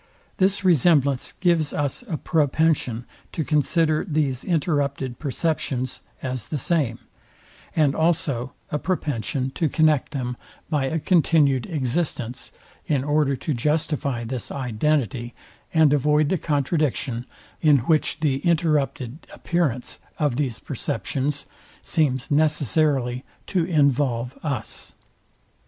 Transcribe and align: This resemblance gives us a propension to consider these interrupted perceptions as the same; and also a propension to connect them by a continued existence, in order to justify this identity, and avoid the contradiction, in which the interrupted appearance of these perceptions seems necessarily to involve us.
This 0.37 0.65
resemblance 0.65 1.33
gives 1.41 1.73
us 1.73 2.01
a 2.07 2.17
propension 2.17 3.05
to 3.33 3.43
consider 3.43 4.03
these 4.03 4.43
interrupted 4.43 5.19
perceptions 5.19 6.01
as 6.23 6.47
the 6.47 6.57
same; 6.57 6.97
and 7.75 7.93
also 7.93 8.51
a 8.71 8.79
propension 8.79 9.51
to 9.51 9.69
connect 9.69 10.11
them 10.11 10.37
by 10.71 10.85
a 10.85 10.97
continued 10.97 11.67
existence, 11.67 12.51
in 12.87 13.03
order 13.03 13.35
to 13.35 13.53
justify 13.53 14.23
this 14.23 14.49
identity, 14.49 15.35
and 15.71 15.93
avoid 15.93 16.29
the 16.29 16.37
contradiction, 16.39 17.27
in 17.61 17.77
which 17.85 18.21
the 18.21 18.39
interrupted 18.39 19.27
appearance 19.31 19.99
of 20.17 20.35
these 20.35 20.57
perceptions 20.57 21.45
seems 21.83 22.31
necessarily 22.31 23.23
to 23.45 23.65
involve 23.65 24.35
us. 24.41 24.93